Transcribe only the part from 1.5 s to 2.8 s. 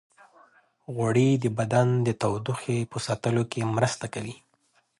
بدن د تودوخې